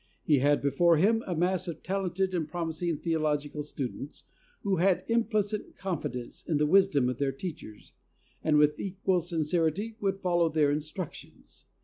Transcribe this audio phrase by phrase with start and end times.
[0.23, 4.23] He had before him a mass of talented and promising theological students,
[4.63, 7.93] who had implicit confidence in the wisdom of their teachers,
[8.43, 11.65] and with equal sincerity would follow their instructions.